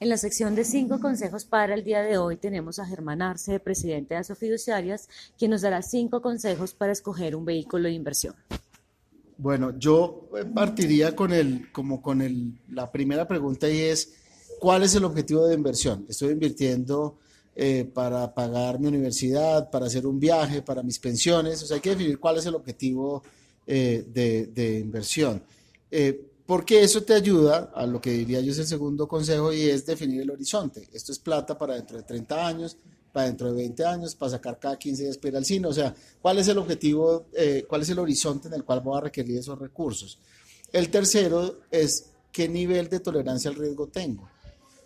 [0.00, 3.58] En la sección de cinco consejos para el día de hoy tenemos a Germán Arce,
[3.58, 8.36] presidente de Asofiduciarias, quien nos dará cinco consejos para escoger un vehículo de inversión.
[9.38, 14.14] Bueno, yo partiría con el, como con el, la primera pregunta y es,
[14.60, 16.06] ¿cuál es el objetivo de inversión?
[16.08, 17.18] Estoy invirtiendo
[17.56, 21.80] eh, para pagar mi universidad, para hacer un viaje, para mis pensiones, o sea, hay
[21.80, 23.24] que definir cuál es el objetivo
[23.66, 25.42] eh, de, inversión.
[25.90, 29.64] Eh, porque eso te ayuda a lo que diría yo es el segundo consejo y
[29.64, 30.88] es definir el horizonte.
[30.94, 32.74] Esto es plata para dentro de 30 años,
[33.12, 35.68] para dentro de 20 años, para sacar cada 15 días para al cine.
[35.68, 38.96] O sea, ¿cuál es el objetivo, eh, cuál es el horizonte en el cual voy
[38.96, 40.20] a requerir esos recursos?
[40.72, 44.30] El tercero es qué nivel de tolerancia al riesgo tengo.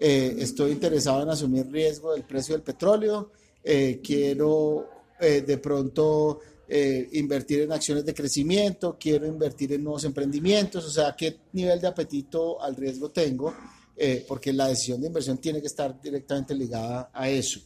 [0.00, 3.30] Eh, estoy interesado en asumir riesgo del precio del petróleo,
[3.62, 4.88] eh, quiero
[5.20, 11.14] de pronto eh, invertir en acciones de crecimiento, quiero invertir en nuevos emprendimientos, o sea,
[11.16, 13.54] qué nivel de apetito al riesgo tengo,
[13.96, 17.60] eh, porque la decisión de inversión tiene que estar directamente ligada a eso.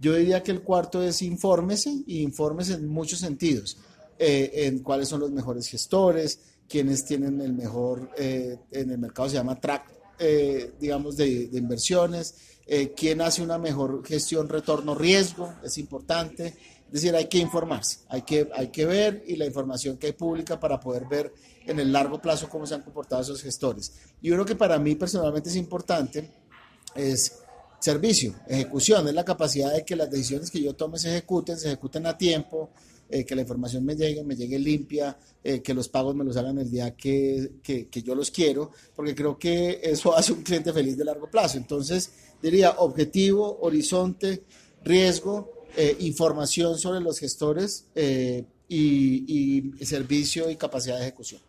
[0.00, 3.76] Yo diría que el cuarto es infórmese y infórmese en muchos sentidos,
[4.18, 9.34] eh, en cuáles son los mejores gestores, quiénes tienen el mejor, en el mercado se
[9.34, 9.99] llama track,
[10.78, 12.34] digamos, de, de inversiones,
[12.96, 16.54] quién hace una mejor gestión retorno-riesgo, es importante
[16.90, 20.12] es decir, hay que informarse, hay que, hay que ver y la información que hay
[20.12, 21.32] pública para poder ver
[21.64, 23.92] en el largo plazo cómo se han comportado esos gestores.
[24.20, 26.28] Y uno que para mí personalmente es importante
[26.96, 27.38] es
[27.78, 31.68] servicio, ejecución, es la capacidad de que las decisiones que yo tome se ejecuten, se
[31.68, 32.70] ejecuten a tiempo,
[33.10, 36.36] eh, que la información me llegue, me llegue limpia, eh, que los pagos me los
[36.36, 40.72] hagan el día que, que, yo los quiero, porque creo que eso hace un cliente
[40.72, 41.58] feliz de largo plazo.
[41.58, 44.44] Entonces, diría objetivo, horizonte,
[44.84, 47.86] riesgo eh, información sobre los gestores
[48.68, 51.40] y servicio y capacidad de ejecución.